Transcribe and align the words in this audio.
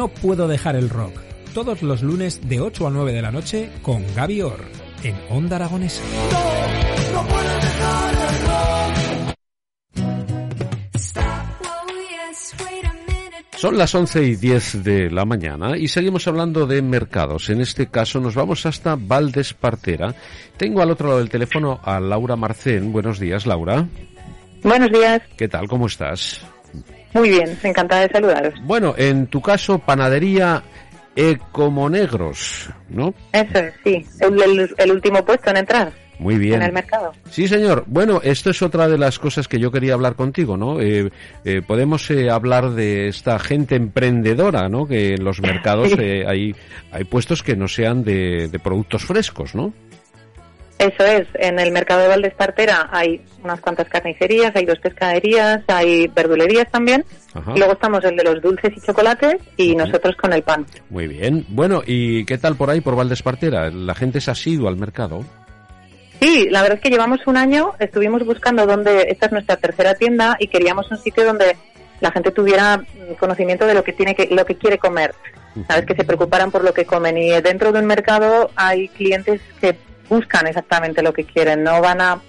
No 0.00 0.08
puedo 0.08 0.48
dejar 0.48 0.76
el 0.76 0.88
rock. 0.88 1.12
Todos 1.52 1.82
los 1.82 2.02
lunes 2.02 2.40
de 2.48 2.58
8 2.58 2.86
a 2.86 2.90
9 2.90 3.12
de 3.12 3.20
la 3.20 3.30
noche 3.30 3.68
con 3.82 4.02
Gaby 4.14 4.40
Orr 4.40 4.64
en 5.02 5.14
Onda 5.28 5.56
Aragonesa. 5.56 6.02
No, 7.12 7.22
no 7.22 7.28
puedo 7.28 7.54
dejar 7.56 8.14
el 8.14 8.46
rock. 8.46 9.36
Son 13.58 13.76
las 13.76 13.94
11 13.94 14.24
y 14.24 14.36
10 14.36 14.82
de 14.82 15.10
la 15.10 15.26
mañana 15.26 15.76
y 15.76 15.86
seguimos 15.88 16.26
hablando 16.26 16.66
de 16.66 16.80
mercados. 16.80 17.50
En 17.50 17.60
este 17.60 17.88
caso 17.88 18.20
nos 18.20 18.34
vamos 18.34 18.64
hasta 18.64 18.96
Valdespartera. 18.96 20.14
Tengo 20.56 20.80
al 20.80 20.92
otro 20.92 21.08
lado 21.08 21.18
del 21.18 21.28
teléfono 21.28 21.78
a 21.84 22.00
Laura 22.00 22.36
Marcén. 22.36 22.90
Buenos 22.90 23.18
días, 23.18 23.44
Laura. 23.44 23.86
Buenos 24.62 24.90
días. 24.90 25.20
¿Qué 25.36 25.48
tal? 25.48 25.68
¿Cómo 25.68 25.88
estás? 25.88 26.40
Muy 27.12 27.28
bien, 27.30 27.58
encantada 27.62 28.02
de 28.02 28.08
saludaros. 28.12 28.54
Bueno, 28.62 28.94
en 28.96 29.26
tu 29.26 29.40
caso, 29.40 29.78
panadería 29.78 30.62
Ecomonegros, 31.16 32.70
¿no? 32.88 33.14
Eso 33.32 33.58
es, 33.58 33.74
sí. 33.84 34.06
El, 34.20 34.40
el- 34.42 34.74
el 34.78 34.92
último 34.92 35.24
puesto 35.24 35.50
en 35.50 35.56
entrar 35.58 35.92
Muy 36.20 36.38
bien. 36.38 36.54
en 36.56 36.62
el 36.62 36.72
mercado. 36.72 37.12
Sí, 37.30 37.48
señor. 37.48 37.84
Bueno, 37.88 38.20
esto 38.22 38.50
es 38.50 38.62
otra 38.62 38.86
de 38.88 38.96
las 38.96 39.18
cosas 39.18 39.48
que 39.48 39.58
yo 39.58 39.72
quería 39.72 39.94
hablar 39.94 40.14
contigo, 40.14 40.56
¿no? 40.56 40.80
Eh, 40.80 41.10
eh, 41.44 41.62
podemos 41.66 42.08
eh, 42.10 42.30
hablar 42.30 42.70
de 42.70 43.08
esta 43.08 43.38
gente 43.40 43.74
emprendedora, 43.74 44.68
¿no? 44.68 44.86
Que 44.86 45.14
en 45.14 45.24
los 45.24 45.40
mercados 45.40 45.92
eh, 45.98 46.24
hay, 46.28 46.54
hay 46.92 47.04
puestos 47.04 47.42
que 47.42 47.56
no 47.56 47.66
sean 47.68 48.04
de, 48.04 48.48
de 48.48 48.58
productos 48.60 49.04
frescos, 49.04 49.54
¿no? 49.54 49.74
Eso 50.80 51.04
es, 51.04 51.28
en 51.34 51.58
el 51.58 51.72
mercado 51.72 52.00
de 52.00 52.08
Valdespartera 52.08 52.88
hay 52.90 53.20
unas 53.44 53.60
cuantas 53.60 53.86
carnicerías, 53.90 54.56
hay 54.56 54.64
dos 54.64 54.78
pescaderías, 54.78 55.62
hay 55.66 56.08
verdulerías 56.08 56.70
también. 56.70 57.04
Ajá. 57.34 57.52
Luego 57.54 57.74
estamos 57.74 58.02
el 58.02 58.16
de 58.16 58.24
los 58.24 58.40
dulces 58.40 58.72
y 58.74 58.80
chocolates 58.80 59.42
y 59.58 59.76
nosotros 59.76 60.16
con 60.16 60.32
el 60.32 60.42
pan. 60.42 60.64
Muy 60.88 61.06
bien. 61.06 61.44
Bueno, 61.48 61.82
¿y 61.84 62.24
qué 62.24 62.38
tal 62.38 62.56
por 62.56 62.70
ahí, 62.70 62.80
por 62.80 62.96
Valdespartera? 62.96 63.70
¿La 63.70 63.94
gente 63.94 64.20
es 64.20 64.28
asidua 64.30 64.70
al 64.70 64.78
mercado? 64.78 65.22
Sí, 66.18 66.48
la 66.48 66.62
verdad 66.62 66.78
es 66.78 66.82
que 66.82 66.88
llevamos 66.88 67.26
un 67.26 67.36
año, 67.36 67.72
estuvimos 67.78 68.24
buscando 68.24 68.64
dónde, 68.64 69.08
esta 69.10 69.26
es 69.26 69.32
nuestra 69.32 69.58
tercera 69.58 69.92
tienda 69.92 70.38
y 70.40 70.48
queríamos 70.48 70.90
un 70.90 70.96
sitio 70.96 71.26
donde 71.26 71.58
la 72.00 72.10
gente 72.10 72.30
tuviera 72.30 72.78
mm, 72.78 73.16
conocimiento 73.18 73.66
de 73.66 73.74
lo 73.74 73.84
que 73.84 73.92
tiene 73.92 74.14
que, 74.14 74.34
lo 74.34 74.46
que 74.46 74.54
quiere 74.54 74.78
comer. 74.78 75.14
Sabes 75.66 75.84
que 75.84 75.96
se 75.96 76.04
preocuparan 76.04 76.50
por 76.50 76.64
lo 76.64 76.72
que 76.72 76.86
comen 76.86 77.18
y 77.18 77.32
dentro 77.42 77.70
de 77.70 77.80
un 77.80 77.86
mercado 77.86 78.50
hay 78.54 78.88
clientes 78.88 79.42
que 79.60 79.76
buscan 80.10 80.46
exactamente 80.46 81.02
lo 81.02 81.14
que 81.14 81.24
quieren, 81.24 81.62
no 81.62 81.80
van 81.80 82.00
a, 82.02 82.20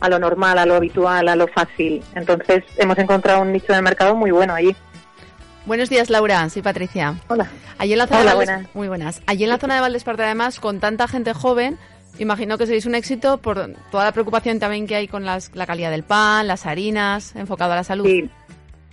a 0.00 0.08
lo 0.08 0.18
normal, 0.20 0.58
a 0.58 0.66
lo 0.66 0.74
habitual, 0.76 1.26
a 1.28 1.34
lo 1.34 1.48
fácil. 1.48 2.02
Entonces 2.14 2.62
hemos 2.76 2.96
encontrado 2.98 3.42
un 3.42 3.52
nicho 3.52 3.72
de 3.72 3.82
mercado 3.82 4.14
muy 4.14 4.30
bueno 4.30 4.54
allí. 4.54 4.76
Buenos 5.64 5.88
días, 5.88 6.10
Laura. 6.10 6.48
Soy 6.50 6.60
Patricia. 6.62 7.14
Hola. 7.28 7.48
Allí 7.78 7.92
en 7.92 7.98
la 7.98 8.06
zona 8.06 8.20
Hola, 8.20 8.30
de 8.32 8.36
Valdes- 8.36 8.46
buenas. 8.46 8.74
Muy 8.74 8.88
buenas. 8.88 9.22
Allí 9.26 9.44
en 9.44 9.50
la 9.50 9.58
zona 9.58 9.74
de 9.76 9.80
Valdespartera, 9.80 10.28
además, 10.28 10.58
con 10.60 10.80
tanta 10.80 11.06
gente 11.08 11.32
joven, 11.34 11.78
imagino 12.18 12.58
que 12.58 12.66
seréis 12.66 12.84
un 12.86 12.94
éxito 12.96 13.38
por 13.38 13.72
toda 13.90 14.04
la 14.04 14.12
preocupación 14.12 14.58
también 14.58 14.86
que 14.86 14.96
hay 14.96 15.08
con 15.08 15.24
las- 15.24 15.50
la 15.54 15.64
calidad 15.66 15.90
del 15.90 16.02
pan, 16.02 16.46
las 16.48 16.66
harinas, 16.66 17.34
enfocado 17.36 17.72
a 17.72 17.76
la 17.76 17.84
salud. 17.84 18.06
Sí. 18.06 18.28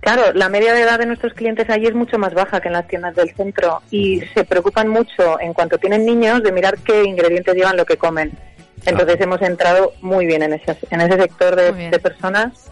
Claro, 0.02 0.34
la 0.34 0.50
media 0.50 0.74
de 0.74 0.82
edad 0.82 0.98
de 0.98 1.06
nuestros 1.06 1.34
clientes 1.34 1.70
allí 1.70 1.88
es 1.88 1.94
mucho 1.94 2.18
más 2.18 2.34
baja 2.34 2.62
que 2.62 2.70
en 2.70 2.74
las 2.74 2.88
tiendas 2.88 3.16
del 3.16 3.34
centro 3.36 3.82
y 3.92 4.22
se 4.34 4.46
preocupan 4.46 4.88
mucho 4.88 5.40
en 5.40 5.54
cuanto 5.54 5.78
tienen 5.78 6.06
niños 6.06 6.42
de 6.42 6.52
mirar 6.52 6.78
qué 6.80 7.04
ingredientes 7.04 7.54
llevan 7.56 7.78
lo 7.78 7.86
que 7.86 7.98
comen. 7.98 8.32
Entonces 8.86 9.20
hemos 9.20 9.42
entrado 9.42 9.94
muy 10.02 10.26
bien 10.26 10.42
en 10.44 10.54
ese, 10.54 10.78
en 10.90 11.02
ese 11.02 11.20
sector 11.20 11.56
de, 11.56 12.00
personas. 12.00 12.72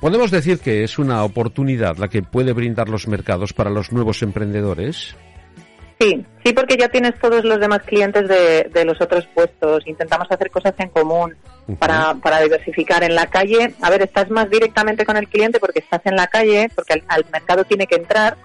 ¿Podemos 0.00 0.30
decir 0.30 0.58
que 0.58 0.84
es 0.84 0.98
una 0.98 1.24
oportunidad 1.24 1.96
la 1.96 2.08
que 2.08 2.22
puede 2.22 2.52
brindar 2.52 2.88
los 2.88 3.08
mercados 3.08 3.52
para 3.52 3.70
los 3.70 3.90
nuevos 3.90 4.22
emprendedores? 4.22 5.16
Sí, 6.02 6.26
sí, 6.44 6.52
porque 6.52 6.76
ya 6.76 6.88
tienes 6.88 7.16
todos 7.20 7.44
los 7.44 7.60
demás 7.60 7.82
clientes 7.82 8.26
de, 8.26 8.68
de 8.72 8.84
los 8.84 9.00
otros 9.00 9.24
puestos. 9.32 9.86
Intentamos 9.86 10.26
hacer 10.30 10.50
cosas 10.50 10.74
en 10.78 10.88
común 10.88 11.36
para, 11.78 12.14
para 12.14 12.40
diversificar 12.40 13.04
en 13.04 13.14
la 13.14 13.26
calle. 13.26 13.74
A 13.80 13.88
ver, 13.88 14.02
estás 14.02 14.28
más 14.28 14.50
directamente 14.50 15.06
con 15.06 15.16
el 15.16 15.28
cliente 15.28 15.60
porque 15.60 15.78
estás 15.78 16.00
en 16.04 16.16
la 16.16 16.26
calle, 16.26 16.68
porque 16.74 16.94
al, 16.94 17.04
al 17.06 17.24
mercado 17.32 17.62
tiene 17.64 17.86
que 17.86 17.94
entrar, 17.94 18.36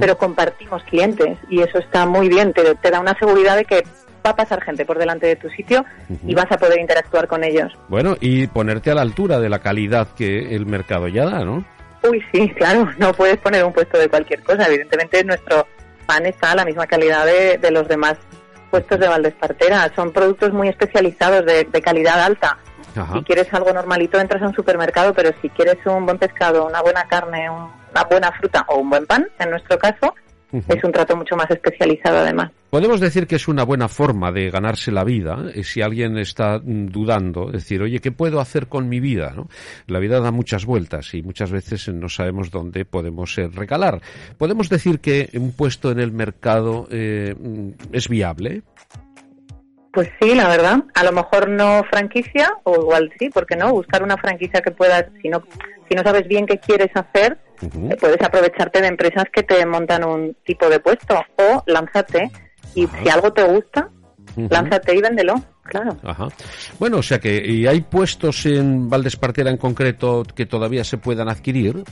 pero 0.00 0.18
compartimos 0.18 0.82
clientes 0.82 1.38
y 1.48 1.60
eso 1.60 1.78
está 1.78 2.06
muy 2.06 2.28
bien. 2.28 2.52
Te, 2.52 2.74
te 2.74 2.90
da 2.90 2.98
una 2.98 3.16
seguridad 3.16 3.54
de 3.54 3.64
que 3.66 3.84
va 4.26 4.30
a 4.30 4.36
pasar 4.36 4.60
gente 4.62 4.84
por 4.84 4.98
delante 4.98 5.28
de 5.28 5.36
tu 5.36 5.48
sitio 5.50 5.84
y 6.26 6.34
vas 6.34 6.50
a 6.50 6.56
poder 6.56 6.80
interactuar 6.80 7.28
con 7.28 7.44
ellos. 7.44 7.72
Bueno, 7.86 8.16
y 8.20 8.48
ponerte 8.48 8.90
a 8.90 8.96
la 8.96 9.02
altura 9.02 9.38
de 9.38 9.48
la 9.48 9.60
calidad 9.60 10.08
que 10.16 10.56
el 10.56 10.66
mercado 10.66 11.06
ya 11.06 11.24
da, 11.26 11.44
¿no? 11.44 11.64
Uy, 12.02 12.20
sí, 12.32 12.48
claro, 12.56 12.90
no 12.98 13.12
puedes 13.12 13.38
poner 13.38 13.64
un 13.64 13.72
puesto 13.72 13.96
de 13.96 14.08
cualquier 14.08 14.42
cosa. 14.42 14.66
Evidentemente 14.66 15.22
nuestro 15.22 15.68
pan 16.06 16.24
está 16.26 16.52
a 16.52 16.56
la 16.56 16.64
misma 16.64 16.86
calidad 16.86 17.26
de, 17.26 17.58
de 17.58 17.70
los 17.70 17.86
demás 17.88 18.16
puestos 18.70 18.98
de 18.98 19.08
Valdespartera. 19.08 19.90
Son 19.94 20.12
productos 20.12 20.52
muy 20.52 20.68
especializados 20.68 21.44
de, 21.44 21.64
de 21.64 21.82
calidad 21.82 22.20
alta. 22.20 22.58
Ajá. 22.96 23.12
Si 23.14 23.22
quieres 23.24 23.52
algo 23.52 23.72
normalito 23.72 24.18
entras 24.18 24.42
a 24.42 24.46
un 24.46 24.54
supermercado, 24.54 25.12
pero 25.12 25.30
si 25.42 25.50
quieres 25.50 25.76
un 25.84 26.06
buen 26.06 26.18
pescado, 26.18 26.66
una 26.66 26.80
buena 26.80 27.06
carne, 27.08 27.50
un- 27.50 27.70
una 27.90 28.04
buena 28.04 28.32
fruta 28.32 28.64
o 28.68 28.76
un 28.76 28.90
buen 28.90 29.06
pan, 29.06 29.26
en 29.38 29.50
nuestro 29.50 29.78
caso, 29.78 30.14
es 30.52 30.84
un 30.84 30.92
trato 30.92 31.16
mucho 31.16 31.36
más 31.36 31.50
especializado 31.50 32.18
además. 32.18 32.50
Podemos 32.70 33.00
decir 33.00 33.26
que 33.26 33.36
es 33.36 33.48
una 33.48 33.64
buena 33.64 33.88
forma 33.88 34.30
de 34.32 34.50
ganarse 34.50 34.92
la 34.92 35.04
vida 35.04 35.46
eh, 35.54 35.64
si 35.64 35.82
alguien 35.82 36.18
está 36.18 36.58
mm, 36.58 36.86
dudando, 36.86 37.50
decir, 37.50 37.82
oye, 37.82 38.00
¿qué 38.00 38.12
puedo 38.12 38.40
hacer 38.40 38.68
con 38.68 38.88
mi 38.88 39.00
vida? 39.00 39.32
¿no? 39.34 39.48
La 39.86 39.98
vida 39.98 40.20
da 40.20 40.30
muchas 40.30 40.64
vueltas 40.64 41.14
y 41.14 41.22
muchas 41.22 41.50
veces 41.50 41.88
eh, 41.88 41.92
no 41.92 42.08
sabemos 42.08 42.50
dónde 42.50 42.84
podemos 42.84 43.36
eh, 43.38 43.48
recalar. 43.48 44.00
¿Podemos 44.38 44.68
decir 44.68 45.00
que 45.00 45.30
un 45.34 45.52
puesto 45.52 45.90
en 45.90 46.00
el 46.00 46.12
mercado 46.12 46.86
eh, 46.90 47.34
mm, 47.38 47.70
es 47.92 48.08
viable? 48.08 48.62
Pues 49.92 50.10
sí, 50.20 50.34
la 50.34 50.48
verdad. 50.48 50.84
A 50.94 51.04
lo 51.04 51.12
mejor 51.12 51.48
no 51.48 51.82
franquicia, 51.90 52.52
o 52.64 52.82
igual 52.82 53.10
sí, 53.18 53.30
¿por 53.30 53.46
qué 53.46 53.56
no? 53.56 53.72
Buscar 53.72 54.02
una 54.02 54.18
franquicia 54.18 54.60
que 54.60 54.70
puedas, 54.70 55.06
si 55.22 55.28
no, 55.28 55.42
si 55.88 55.94
no 55.94 56.02
sabes 56.02 56.28
bien 56.28 56.44
qué 56.44 56.58
quieres 56.58 56.90
hacer, 56.94 57.38
eh, 57.62 57.96
puedes 58.00 58.20
aprovecharte 58.20 58.80
de 58.80 58.88
empresas 58.88 59.24
que 59.32 59.42
te 59.42 59.64
montan 59.66 60.04
un 60.04 60.36
tipo 60.44 60.68
de 60.68 60.80
puesto 60.80 61.18
o 61.36 61.62
lánzate 61.66 62.30
y 62.74 62.86
si 62.86 63.08
algo 63.08 63.32
te 63.32 63.44
gusta, 63.44 63.88
lánzate 64.36 64.94
y 64.94 65.00
véndelo, 65.00 65.34
claro. 65.62 65.96
Ajá. 66.02 66.28
Bueno, 66.78 66.98
o 66.98 67.02
sea 67.02 67.18
que 67.18 67.42
¿y 67.44 67.66
hay 67.66 67.80
puestos 67.80 68.44
en 68.46 68.88
Valdespartera 68.90 69.50
en 69.50 69.56
concreto 69.56 70.24
que 70.34 70.46
todavía 70.46 70.84
se 70.84 70.98
puedan 70.98 71.28
adquirir. 71.28 71.84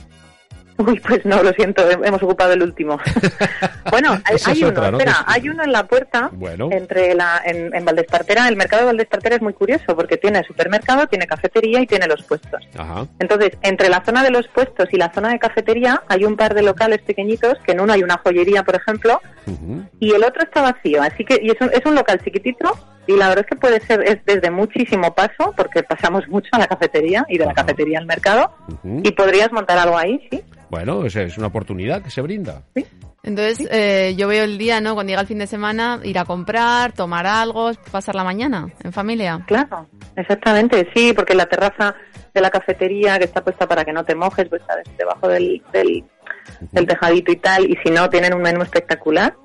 Uy, 0.85 0.99
pues 0.99 1.25
no, 1.25 1.41
lo 1.41 1.53
siento, 1.53 1.89
he- 1.89 2.07
hemos 2.07 2.21
ocupado 2.21 2.51
el 2.53 2.61
último. 2.61 2.99
bueno, 3.91 4.11
hay, 4.25 4.37
hay 4.45 4.59
uno, 4.59 4.69
otra, 4.69 4.91
¿no? 4.91 4.97
espera, 4.97 5.11
Es- 5.11 5.23
hay 5.35 5.49
uno 5.49 5.63
en 5.63 5.71
la 5.71 5.85
puerta 5.87 6.29
Bueno. 6.33 6.69
entre 6.71 7.13
la 7.15 7.41
en, 7.45 7.73
en 7.73 7.85
Valdespartera. 7.85 8.47
El 8.47 8.55
mercado 8.57 8.81
de 8.81 8.87
Valdespartera 8.87 9.35
es 9.37 9.41
muy 9.41 9.53
curioso 9.53 9.95
porque 9.95 10.17
tiene 10.17 10.43
supermercado, 10.43 11.07
tiene 11.07 11.27
cafetería 11.27 11.79
y 11.81 11.87
tiene 11.87 12.07
los 12.07 12.23
puestos. 12.23 12.61
Ajá. 12.77 13.07
Entonces, 13.19 13.51
entre 13.61 13.89
la 13.89 14.03
zona 14.03 14.21
de 14.23 14.31
los 14.31 14.47
puestos 14.49 14.87
y 14.91 14.97
la 14.97 15.13
zona 15.13 15.29
de 15.29 15.39
cafetería 15.39 16.03
hay 16.07 16.25
un 16.25 16.35
par 16.35 16.53
de 16.53 16.61
locales 16.63 17.01
pequeñitos, 17.03 17.57
que 17.65 17.71
en 17.71 17.79
uno 17.79 17.93
hay 17.93 18.03
una 18.03 18.17
joyería, 18.17 18.63
por 18.63 18.75
ejemplo, 18.75 19.21
y 19.99 20.11
el 20.11 20.23
otro 20.23 20.43
está 20.43 20.61
vacío. 20.61 21.01
Así 21.01 21.23
que 21.23 21.39
y 21.41 21.51
es, 21.51 21.61
un, 21.61 21.69
es 21.71 21.85
un 21.85 21.95
local 21.95 22.19
chiquitito 22.23 22.73
y 23.07 23.15
la 23.15 23.29
verdad 23.29 23.45
es 23.45 23.49
que 23.49 23.55
puede 23.55 23.79
ser 23.81 24.01
es 24.03 24.17
desde 24.25 24.49
muchísimo 24.51 25.13
paso, 25.13 25.53
porque 25.55 25.83
pasamos 25.83 26.27
mucho 26.27 26.49
a 26.53 26.59
la 26.59 26.67
cafetería 26.67 27.25
y 27.29 27.37
de 27.37 27.45
la 27.45 27.53
cafetería 27.53 27.99
al 27.99 28.05
mercado, 28.05 28.51
y 28.83 29.11
podrías 29.11 29.51
montar 29.51 29.77
algo 29.77 29.97
ahí, 29.97 30.27
sí. 30.31 30.41
Bueno, 30.69 31.05
es, 31.05 31.15
es 31.15 31.37
una 31.37 31.47
oportunidad 31.47 32.01
que 32.01 32.09
se 32.09 32.21
brinda. 32.21 32.63
Entonces, 33.23 33.67
eh, 33.71 34.13
yo 34.15 34.27
veo 34.27 34.43
el 34.43 34.57
día, 34.57 34.81
¿no? 34.81 34.93
Cuando 34.93 35.09
llega 35.09 35.21
el 35.21 35.27
fin 35.27 35.39
de 35.39 35.47
semana, 35.47 35.99
ir 36.03 36.19
a 36.19 36.25
comprar, 36.25 36.91
tomar 36.91 37.25
algo, 37.25 37.71
pasar 37.91 38.15
la 38.15 38.23
mañana 38.23 38.67
en 38.83 38.93
familia. 38.93 39.43
Claro, 39.47 39.87
exactamente, 40.15 40.87
sí, 40.93 41.13
porque 41.13 41.33
la 41.33 41.47
terraza 41.47 41.95
de 42.33 42.41
la 42.41 42.51
cafetería 42.51 43.17
que 43.17 43.25
está 43.25 43.43
puesta 43.43 43.67
para 43.67 43.83
que 43.85 43.93
no 43.93 44.03
te 44.03 44.13
mojes, 44.13 44.47
pues 44.49 44.61
sabes, 44.67 44.85
debajo 44.97 45.27
del, 45.27 45.63
del, 45.71 46.03
del 46.71 46.85
tejadito 46.85 47.31
y 47.31 47.37
tal, 47.37 47.65
y 47.65 47.77
si 47.83 47.89
no, 47.89 48.09
tienen 48.09 48.33
un 48.33 48.41
menú 48.41 48.61
espectacular. 48.61 49.35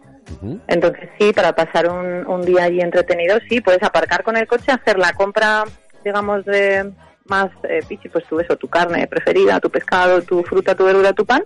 Entonces 0.68 1.08
sí, 1.18 1.32
para 1.32 1.54
pasar 1.54 1.88
un, 1.90 2.26
un 2.26 2.42
día 2.42 2.64
allí 2.64 2.80
entretenido, 2.80 3.38
sí, 3.48 3.60
puedes 3.60 3.82
aparcar 3.82 4.22
con 4.22 4.36
el 4.36 4.46
coche, 4.46 4.72
hacer 4.72 4.98
la 4.98 5.12
compra, 5.12 5.64
digamos, 6.04 6.44
de 6.44 6.90
más 7.26 7.48
eh, 7.62 7.80
pichi, 7.86 8.08
pues 8.08 8.24
tú 8.28 8.40
eso, 8.40 8.56
tu 8.56 8.66
carne 8.68 9.06
preferida, 9.06 9.60
tu 9.60 9.70
pescado, 9.70 10.20
tu 10.22 10.42
fruta, 10.42 10.74
tu 10.74 10.84
verdura, 10.84 11.12
tu 11.12 11.24
pan. 11.24 11.42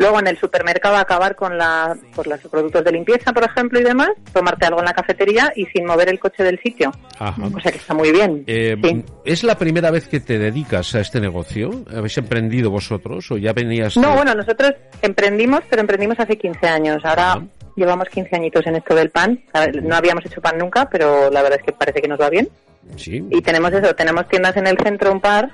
Luego 0.00 0.18
en 0.18 0.26
el 0.26 0.36
supermercado 0.36 0.96
acabar 0.96 1.36
con 1.36 1.56
la, 1.56 1.96
por 2.16 2.26
los 2.26 2.40
productos 2.40 2.82
de 2.82 2.90
limpieza, 2.90 3.32
por 3.32 3.44
ejemplo, 3.44 3.78
y 3.78 3.84
demás, 3.84 4.10
tomarte 4.32 4.66
algo 4.66 4.80
en 4.80 4.86
la 4.86 4.92
cafetería 4.92 5.52
y 5.54 5.66
sin 5.66 5.84
mover 5.86 6.08
el 6.08 6.18
coche 6.18 6.42
del 6.42 6.58
sitio. 6.60 6.90
Ajá. 7.20 7.40
O 7.54 7.60
sea 7.60 7.70
que 7.70 7.78
está 7.78 7.94
muy 7.94 8.10
bien. 8.10 8.42
Eh, 8.48 8.76
¿Es 9.24 9.44
la 9.44 9.56
primera 9.56 9.92
vez 9.92 10.08
que 10.08 10.18
te 10.18 10.36
dedicas 10.36 10.96
a 10.96 11.00
este 11.00 11.20
negocio? 11.20 11.84
¿Habéis 11.94 12.18
emprendido 12.18 12.70
vosotros 12.72 13.30
o 13.30 13.36
ya 13.36 13.52
venías? 13.52 13.96
No, 13.96 14.08
de- 14.10 14.16
bueno, 14.16 14.34
nosotros 14.34 14.72
emprendimos, 15.00 15.60
pero 15.70 15.80
emprendimos 15.82 16.18
hace 16.18 16.36
15 16.36 16.66
años. 16.66 17.04
Ahora 17.04 17.40
llevamos 17.78 18.08
15 18.08 18.36
añitos 18.36 18.66
en 18.66 18.76
esto 18.76 18.94
del 18.94 19.10
pan. 19.10 19.40
No 19.82 19.96
habíamos 19.96 20.26
hecho 20.26 20.40
pan 20.40 20.58
nunca, 20.58 20.88
pero 20.90 21.30
la 21.30 21.42
verdad 21.42 21.58
es 21.60 21.66
que 21.66 21.72
parece 21.72 22.02
que 22.02 22.08
nos 22.08 22.20
va 22.20 22.28
bien. 22.28 22.48
Sí. 22.96 23.24
Y 23.30 23.40
tenemos 23.42 23.72
eso, 23.72 23.94
tenemos 23.94 24.28
tiendas 24.28 24.56
en 24.56 24.66
el 24.66 24.78
centro 24.78 25.12
un 25.12 25.20
par 25.20 25.50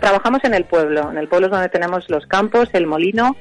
Trabajamos 0.00 0.44
en 0.44 0.54
el 0.54 0.64
pueblo. 0.64 1.10
En 1.10 1.18
el 1.18 1.28
pueblo 1.28 1.46
es 1.46 1.52
donde 1.52 1.68
tenemos 1.68 2.08
los 2.10 2.26
campos, 2.26 2.68
el 2.72 2.86
molino, 2.86 3.36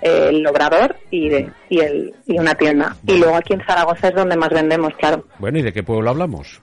el 0.00 0.46
obrador 0.46 0.96
y, 1.10 1.28
de, 1.28 1.50
y, 1.68 1.80
el, 1.80 2.14
y 2.26 2.38
una 2.38 2.54
tienda. 2.54 2.96
Y 3.06 3.18
luego 3.18 3.36
aquí 3.36 3.54
en 3.54 3.62
Zaragoza 3.66 4.08
es 4.08 4.14
donde 4.14 4.36
más 4.36 4.50
vendemos, 4.50 4.94
claro. 4.94 5.24
Bueno, 5.38 5.58
¿y 5.58 5.62
de 5.62 5.72
qué 5.72 5.82
pueblo 5.82 6.10
hablamos? 6.10 6.60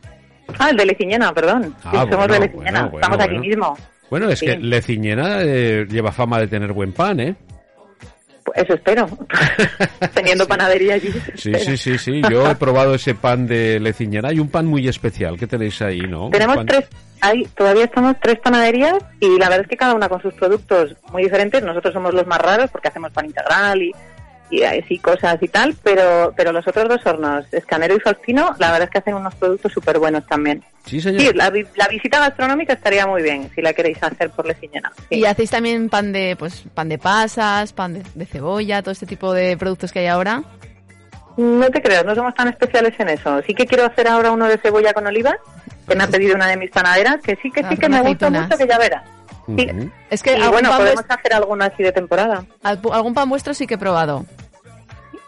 Ah, 0.57 0.69
el 0.69 0.77
de 0.77 0.86
Leciñena, 0.86 1.33
perdón. 1.33 1.75
Ah, 1.83 2.06
somos 2.09 2.27
de 2.27 2.39
Leciñena. 2.39 2.89
Estamos 2.94 3.19
aquí 3.19 3.38
mismo. 3.38 3.77
Bueno, 4.09 4.30
es 4.30 4.39
que 4.39 4.57
Leciñena 4.57 5.42
eh, 5.42 5.86
lleva 5.89 6.12
fama 6.12 6.39
de 6.39 6.47
tener 6.47 6.71
buen 6.74 6.94
pan, 6.94 7.19
¿eh? 7.19 7.36
Eso 8.56 8.74
espero, 8.74 9.07
teniendo 10.13 10.48
panadería 10.48 10.95
allí. 10.95 11.12
Sí, 11.36 11.53
sí, 11.56 11.77
sí, 11.77 11.98
sí, 11.98 12.21
yo 12.30 12.50
he 12.50 12.56
probado 12.56 12.95
ese 12.95 13.15
pan 13.15 13.48
de 13.48 13.80
Leciñena. 13.80 14.30
Hay 14.30 14.39
un 14.39 14.50
pan 14.50 14.65
muy 14.65 14.88
especial 14.88 15.38
que 15.38 15.48
tenéis 15.48 15.81
ahí, 15.81 16.01
¿no? 16.01 16.30
Tenemos 16.30 16.65
tres, 16.65 16.86
hay, 17.21 17.45
todavía 17.56 17.86
estamos 17.86 18.15
tres 18.21 18.39
panaderías 18.39 18.95
y 19.19 19.38
la 19.38 19.50
verdad 19.50 19.62
es 19.62 19.68
que 19.68 19.77
cada 19.77 19.94
una 19.94 20.09
con 20.09 20.21
sus 20.21 20.33
productos 20.33 20.95
muy 21.12 21.24
diferentes. 21.24 21.63
Nosotros 21.63 21.94
somos 21.94 22.13
los 22.13 22.27
más 22.27 22.39
raros 22.39 22.69
porque 22.71 22.88
hacemos 22.88 23.12
pan 23.12 23.25
integral 23.25 23.81
y 23.81 23.92
y 24.51 24.63
así 24.63 25.00
cosas 25.00 25.38
y 25.42 25.48
tal, 25.48 25.75
pero 25.81 26.33
pero 26.36 26.51
los 26.51 26.68
otros 26.68 26.89
dos 26.89 27.06
hornos, 27.06 27.45
Escanero 27.51 27.95
y 27.95 28.00
Faustino, 28.01 28.53
la 28.59 28.71
verdad 28.71 28.83
es 28.83 28.89
que 28.89 28.98
hacen 29.00 29.15
unos 29.15 29.33
productos 29.36 29.71
súper 29.71 29.98
buenos 29.98 30.27
también. 30.27 30.63
Sí, 30.86 31.00
señor. 31.00 31.36
la, 31.36 31.50
visita 31.50 32.19
gastronómica 32.19 32.74
estaría 32.74 33.07
muy 33.07 33.21
bien 33.21 33.50
si 33.56 33.62
la 33.62 33.71
queréis 33.74 34.01
hacer 34.03 34.30
por 34.31 34.45
Leciñena. 34.45 34.92
Y 35.09 35.25
hacéis 35.25 35.51
también 35.51 35.89
pan 35.89 36.12
de 36.12 36.36
pues 36.38 36.63
pan 36.74 36.89
de 36.89 36.98
pasas, 36.98 37.71
pan 37.71 38.03
de, 38.13 38.25
cebolla, 38.25 38.81
todo 38.81 38.92
este 38.92 39.06
tipo 39.06 39.33
de 39.33 39.56
productos 39.57 39.92
que 39.92 40.00
hay 40.00 40.07
ahora. 40.07 40.44
No 41.38 41.69
te 41.69 41.81
creas, 41.81 42.04
no 42.04 42.13
somos 42.13 42.36
tan 42.36 42.50
especiales 42.50 42.94
en 43.00 43.09
eso. 43.09 43.42
Sí 43.47 43.54
que 43.54 43.65
quiero 43.65 43.86
hacer 43.86 44.07
ahora 44.07 44.31
uno 44.31 44.47
de 44.47 44.57
cebolla 44.57 44.94
con 44.94 45.07
olivas, 45.07 45.38
que 45.88 45.95
me 45.95 46.04
ha 46.04 46.07
pedido 46.07 46.36
una 46.36 46.47
de 46.47 46.57
mis 46.57 46.71
panaderas, 46.71 47.21
que 47.21 47.38
sí, 47.42 47.50
que 47.51 47.63
sí, 47.63 47.77
que 47.77 47.88
me 47.88 48.01
gusta 48.01 48.30
mucho, 48.30 48.57
que 48.57 48.68
ya 48.68 48.77
verás. 48.77 49.04
Sí. 49.45 49.68
Es 50.09 50.21
que 50.21 50.38
y 50.38 50.47
bueno, 50.47 50.75
podemos 50.75 51.06
hacer 51.07 51.33
alguno 51.33 51.63
así 51.63 51.83
de 51.83 51.92
temporada. 51.92 52.45
Algún 52.63 53.13
pan 53.13 53.30
vuestro 53.30 53.54
sí 53.54 53.65
que 53.65 53.75
he 53.75 53.77
probado. 53.77 54.25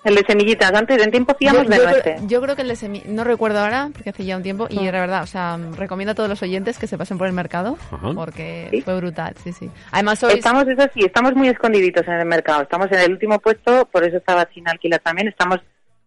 El 0.04 0.16
de 0.16 0.26
semillitas, 0.28 0.74
antes 0.74 1.02
en 1.02 1.12
tiempo 1.12 1.32
hacíamos 1.32 1.68
de 1.68 1.78
nueces. 1.78 2.28
Yo 2.28 2.42
creo 2.42 2.56
que 2.56 2.64
el 2.64 2.68
de 2.68 2.76
semillitas, 2.76 3.12
no 3.12 3.24
recuerdo 3.24 3.60
ahora, 3.60 3.90
porque 3.94 4.10
hace 4.10 4.26
ya 4.26 4.36
un 4.36 4.44
tiempo, 4.44 4.68
y 4.70 4.86
era 4.86 5.00
verdad, 5.00 5.24
o 5.24 5.28
sea, 5.28 5.58
recomiendo 5.78 6.12
a 6.12 6.16
todos 6.16 6.30
los 6.30 6.42
oyentes 6.42 6.78
que 6.78 6.88
se 6.88 6.98
pasen 6.98 7.18
por 7.18 7.28
el 7.28 7.34
mercado, 7.34 7.78
porque 8.16 8.82
fue 8.84 8.98
brutal, 8.98 9.36
sí, 9.44 9.54
sí. 9.54 9.70
Además 9.92 10.22
Estamos, 10.24 10.68
eso 10.68 10.90
sí, 10.94 11.02
estamos 11.06 11.34
muy 11.36 11.48
escondiditos 11.48 12.08
en 12.08 12.14
el 12.14 12.26
mercado, 12.26 12.64
estamos 12.64 12.92
en 12.92 13.00
el 13.00 13.12
último 13.12 13.40
puesto, 13.40 13.86
por 13.86 14.04
eso 14.04 14.18
estaba 14.18 14.48
sin 14.54 14.68
alquilar 14.68 15.00
también, 15.00 15.28
estamos 15.28 15.60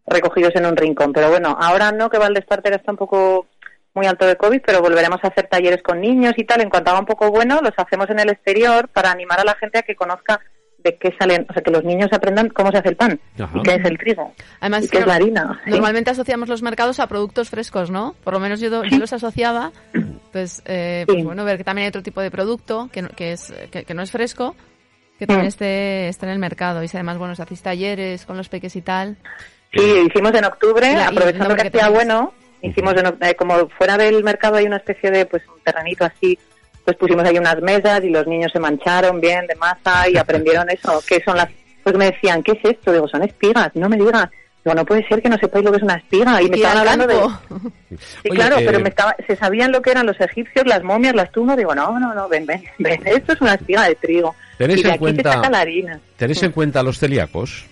recogidos 0.07 0.55
en 0.57 0.67
un 0.67 0.77
rincón, 0.77 1.13
pero 1.13 1.31
bueno, 1.31 1.57
ahora 1.59 1.91
no, 1.91 2.11
que 2.11 2.19
Valdespartera 2.19 2.77
está 2.77 2.93
un 2.93 2.99
poco 2.99 3.47
muy 3.95 4.07
alto 4.07 4.27
de 4.27 4.37
COVID, 4.37 4.61
pero 4.65 4.83
volveremos 4.83 5.19
a 5.23 5.29
hacer 5.29 5.49
talleres 5.49 5.83
con 5.83 6.01
niños 6.01 6.35
y 6.37 6.45
tal, 6.45 6.61
en 6.61 6.69
cuanto 6.69 6.91
haga 6.91 7.01
un 7.01 7.07
poco 7.07 7.31
bueno, 7.31 7.61
los 7.63 7.73
hacemos 7.77 8.09
en 8.11 8.21
el 8.21 8.29
exterior 8.29 8.89
para 8.89 9.11
animar 9.11 9.41
a 9.41 9.45
la 9.45 9.55
gente 9.55 9.79
a 9.79 9.83
que 9.83 9.97
conozca 9.97 10.41
de 10.87 10.97
qué 10.97 11.13
salen, 11.19 11.47
o 11.49 11.53
sea, 11.53 11.63
que 11.63 11.71
los 11.71 11.85
niños 11.85 12.09
aprendan 12.13 12.49
cómo 12.49 12.71
se 12.71 12.79
hace 12.79 12.91
el 12.91 12.97
pan 12.97 13.19
y 13.37 13.63
qué 13.63 13.75
es 13.75 13.85
el 13.85 13.99
trigo 13.99 14.33
Además, 14.61 14.85
y 14.85 14.89
qué 14.89 14.99
es 14.99 15.07
la 15.07 15.15
harina. 15.17 15.61
Normalmente 15.67 16.11
asociamos 16.11 16.49
los 16.49 16.63
mercados 16.63 17.01
a 17.01 17.09
productos 17.09 17.51
frescos, 17.51 17.91
¿no? 17.91 18.15
Por 18.23 18.35
lo 18.35 18.41
menos 18.41 18.61
yo, 18.61 18.71
los 18.85 19.13
asociaba, 19.13 19.73
pues, 20.33 20.63
eh, 20.67 21.05
pues, 21.07 21.25
bueno, 21.25 21.45
ver 21.45 21.59
que 21.59 21.65
también 21.65 21.85
hay 21.85 21.89
otro 21.89 22.03
tipo 22.03 22.21
de 22.21 22.31
producto 22.31 22.89
que, 22.93 23.03
que 23.09 23.33
es, 23.33 23.53
que, 23.71 23.95
no 23.95 24.03
es 24.03 24.11
fresco, 24.13 24.55
que 25.19 25.27
también 25.27 25.47
mm. 25.47 25.49
esté, 25.49 26.09
está 26.09 26.27
en 26.27 26.33
el 26.33 26.39
mercado. 26.39 26.83
Y 26.83 26.89
si 26.89 26.97
además, 26.97 27.19
bueno, 27.19 27.35
si 27.35 27.43
hacéis 27.43 27.63
talleres 27.63 28.25
con 28.25 28.37
los 28.37 28.49
peques 28.49 28.77
y 28.77 28.83
tal. 28.83 29.17
Sí, 29.73 29.83
hicimos 30.07 30.33
en 30.35 30.45
octubre, 30.45 30.95
aprovechando 31.03 31.57
que 31.57 31.67
hacía 31.67 31.89
bueno, 31.89 32.33
hicimos 32.63 32.95
eh, 33.21 33.35
como 33.35 33.69
fuera 33.71 33.97
del 33.97 34.23
mercado 34.23 34.57
hay 34.57 34.67
una 34.67 34.77
especie 34.77 35.11
de, 35.11 35.27
pues, 35.27 35.43
un 35.49 35.61
terrenito 35.63 36.05
así 36.05 36.39
pues 36.87 36.97
pusimos 36.97 37.25
ahí 37.25 37.37
unas 37.37 37.61
mesas 37.61 38.03
y 38.05 38.11
los 38.11 38.27
niños 38.29 38.53
se 38.53 38.61
mancharon 38.61 39.21
bien 39.21 39.47
de 39.49 39.57
masa 39.57 40.09
y 40.09 40.17
aprendieron 40.19 40.71
eso, 40.71 41.03
que 41.07 41.21
son 41.23 41.37
las... 41.37 41.49
Pues 41.83 41.97
me 41.97 42.07
decían, 42.07 42.43
¿qué 42.43 42.53
es 42.53 42.65
esto? 42.65 42.93
Digo, 42.93 43.09
son 43.09 43.23
espigas, 43.23 43.71
no 43.75 43.89
me 43.89 43.97
digas. 43.97 44.29
Digo, 44.65 44.75
no 44.75 44.85
puede 44.85 45.07
ser 45.07 45.21
que 45.21 45.29
no 45.29 45.37
sepáis 45.37 45.65
lo 45.65 45.71
que 45.73 45.77
es 45.79 45.83
una 45.83 45.95
espiga. 45.95 46.41
Y 46.43 46.49
me 46.49 46.57
estaban 46.57 46.79
hablando 46.79 47.07
de... 47.07 47.97
Sí, 48.23 48.31
claro, 48.31 48.57
pero 48.59 48.81
me 48.81 48.89
estaba... 48.89 49.15
se 49.27 49.37
sabían 49.37 49.71
lo 49.73 49.83
que 49.83 49.91
eran 49.91 50.07
los 50.07 50.21
egipcios, 50.21 50.67
las 50.67 50.83
momias, 50.83 51.15
las 51.15 51.31
tumbas. 51.31 51.57
Digo, 51.57 51.75
no, 51.75 51.99
no, 51.99 52.15
no, 52.15 52.29
ven, 52.29 52.47
ven, 52.47 52.65
ven. 52.79 53.01
Esto 53.05 53.33
es 53.33 53.41
una 53.41 53.55
espiga 53.55 53.85
de 53.85 53.95
trigo. 53.97 54.35
¿Tenéis 54.59 54.85
en 54.85 54.97
cuenta, 54.97 55.49
la 55.49 55.61
harina. 55.61 56.01
¿Tenéis 56.17 56.43
en 56.43 56.53
cuenta 56.53 56.83
los 56.83 56.99
celíacos? 56.99 57.67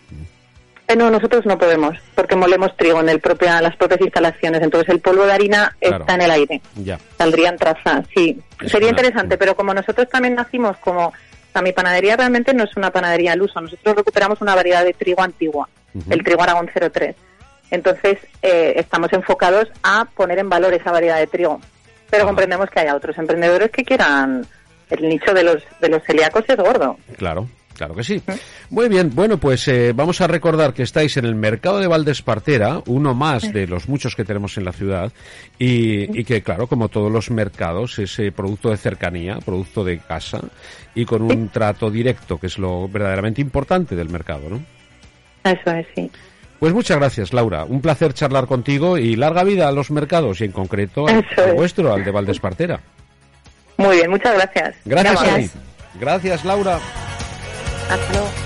Eh, 0.86 0.96
no, 0.96 1.10
nosotros 1.10 1.46
no 1.46 1.56
podemos, 1.56 1.96
porque 2.14 2.36
molemos 2.36 2.76
trigo 2.76 3.00
en 3.00 3.08
el 3.08 3.18
propia, 3.20 3.60
las 3.62 3.76
propias 3.76 4.00
instalaciones. 4.02 4.62
Entonces 4.62 4.88
el 4.90 5.00
polvo 5.00 5.24
de 5.24 5.32
harina 5.32 5.74
está 5.80 6.14
en 6.14 6.20
el 6.20 6.30
aire. 6.30 6.60
Ya. 6.76 6.98
Saldrían 7.16 7.56
trazas, 7.56 8.06
sí. 8.14 8.38
Sería 8.66 8.90
interesante, 8.90 9.38
pero 9.38 9.56
como 9.56 9.72
nosotros 9.72 10.08
también 10.08 10.34
nacimos 10.34 10.76
como... 10.78 11.12
O 11.56 11.62
mi 11.62 11.72
panadería 11.72 12.16
realmente 12.16 12.52
no 12.52 12.64
es 12.64 12.76
una 12.76 12.90
panadería 12.90 13.32
al 13.32 13.40
uso. 13.40 13.60
Nosotros 13.60 13.94
recuperamos 13.94 14.40
una 14.40 14.56
variedad 14.56 14.84
de 14.84 14.92
trigo 14.92 15.22
antigua, 15.22 15.68
el 16.10 16.24
trigo 16.24 16.42
Aragón 16.42 16.68
03. 16.68 17.14
Entonces 17.70 18.18
eh, 18.42 18.74
estamos 18.76 19.12
enfocados 19.12 19.68
a 19.84 20.04
poner 20.16 20.40
en 20.40 20.48
valor 20.48 20.74
esa 20.74 20.90
variedad 20.90 21.18
de 21.18 21.28
trigo. 21.28 21.60
Pero 22.10 22.26
comprendemos 22.26 22.68
que 22.70 22.80
hay 22.80 22.88
otros 22.88 23.16
emprendedores 23.18 23.70
que 23.70 23.84
quieran... 23.84 24.46
El 24.90 25.08
nicho 25.08 25.32
de 25.32 25.42
los, 25.42 25.62
de 25.80 25.88
los 25.88 26.02
celíacos 26.04 26.44
es 26.46 26.56
gordo. 26.56 26.98
Claro. 27.16 27.48
Claro 27.74 27.94
que 27.94 28.04
sí. 28.04 28.22
Muy 28.70 28.88
bien, 28.88 29.10
bueno, 29.12 29.38
pues 29.38 29.66
eh, 29.68 29.92
vamos 29.94 30.20
a 30.20 30.26
recordar 30.26 30.72
que 30.72 30.84
estáis 30.84 31.16
en 31.16 31.24
el 31.24 31.34
mercado 31.34 31.78
de 31.78 31.88
Valdespartera, 31.88 32.80
uno 32.86 33.14
más 33.14 33.52
de 33.52 33.66
los 33.66 33.88
muchos 33.88 34.14
que 34.14 34.24
tenemos 34.24 34.56
en 34.56 34.64
la 34.64 34.72
ciudad, 34.72 35.12
y, 35.58 36.24
que, 36.24 36.42
claro, 36.42 36.68
como 36.68 36.88
todos 36.88 37.10
los 37.10 37.30
mercados, 37.30 37.98
es 37.98 38.18
eh, 38.20 38.30
producto 38.30 38.70
de 38.70 38.76
cercanía, 38.76 39.38
producto 39.44 39.84
de 39.84 39.98
casa, 39.98 40.40
y 40.94 41.04
con 41.04 41.22
un 41.22 41.48
trato 41.48 41.90
directo, 41.90 42.38
que 42.38 42.46
es 42.46 42.58
lo 42.58 42.88
verdaderamente 42.88 43.40
importante 43.40 43.96
del 43.96 44.08
mercado, 44.08 44.48
¿no? 44.48 44.62
Eso 45.42 45.70
es, 45.72 45.86
sí. 45.94 46.10
Pues 46.60 46.72
muchas 46.72 46.96
gracias, 46.96 47.32
Laura. 47.32 47.64
Un 47.64 47.80
placer 47.80 48.14
charlar 48.14 48.46
contigo 48.46 48.96
y 48.96 49.16
larga 49.16 49.42
vida 49.42 49.68
a 49.68 49.72
los 49.72 49.90
mercados 49.90 50.40
y 50.40 50.44
en 50.44 50.52
concreto 50.52 51.06
al, 51.08 51.24
vuestro, 51.54 51.92
al 51.92 52.04
de 52.04 52.10
Valdespartera. 52.10 52.80
Muy 53.76 53.96
bien, 53.96 54.08
muchas 54.08 54.34
gracias. 54.34 54.76
Gracias, 54.84 55.22
gracias. 55.22 55.52
gracias 55.98 56.44
Laura. 56.44 56.78
Luego. 57.88 58.43